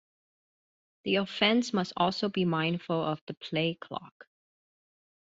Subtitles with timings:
[1.03, 4.25] The offense must also be mindful of the play clock.